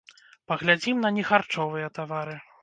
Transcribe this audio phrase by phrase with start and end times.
[0.51, 2.35] Паглядзім на нехарчовыя тавары.